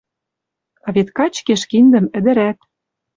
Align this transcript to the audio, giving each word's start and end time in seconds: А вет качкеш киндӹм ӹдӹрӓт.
А 0.87 0.89
вет 0.95 1.09
качкеш 1.17 1.61
киндӹм 1.69 2.05
ӹдӹрӓт. 2.17 2.59